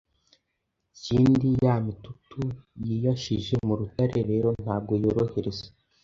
ikindi 0.95 1.47
ya 1.65 1.75
mitutu 1.85 2.39
yiyashije 2.85 3.55
mu 3.67 3.73
rutare 3.79 4.19
rero 4.31 4.49
ntabwo 4.63 4.93
yorohereza 5.03 5.65